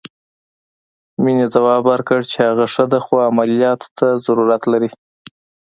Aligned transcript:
مينې 1.23 1.45
ځواب 1.53 1.81
ورکړ 1.91 2.19
چې 2.31 2.37
هغه 2.47 2.65
ښه 2.73 2.83
ده 2.91 2.99
خو 3.05 3.15
عمليات 3.29 3.81
ته 3.97 4.07
ضرورت 4.25 4.61
لري. 4.71 4.89